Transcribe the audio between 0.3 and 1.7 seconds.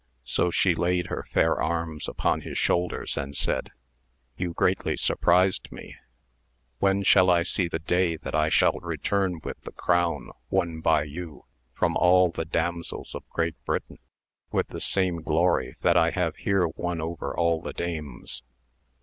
she laid her fair